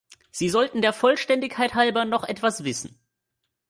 Sie 0.31 0.49
sollten 0.49 0.81
der 0.81 0.93
Vollständigkeit 0.93 1.75
halber 1.75 2.05
noch 2.05 2.23
etwas 2.23 2.63
wissen. 2.63 2.99